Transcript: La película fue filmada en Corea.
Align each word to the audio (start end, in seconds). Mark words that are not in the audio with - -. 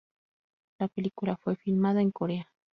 La 0.79 0.87
película 0.87 1.37
fue 1.37 1.55
filmada 1.55 2.01
en 2.01 2.09
Corea. 2.11 2.49